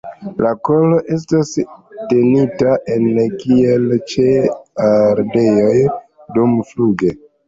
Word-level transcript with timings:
La 0.43 0.51
kolo 0.67 0.95
estas 1.15 1.49
tenita 2.13 2.71
ene 2.93 3.25
kiel 3.43 3.85
ĉe 4.13 4.23
ardeoj 4.87 5.75
dumfluge. 6.39 7.13